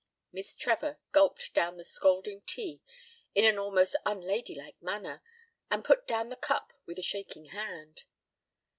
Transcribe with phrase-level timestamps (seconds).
[0.31, 2.81] Miss Trevor gulped down the scalding tea
[3.35, 5.21] in an almost unladylike manner,
[5.69, 8.05] and put the cup down with a shaking hand.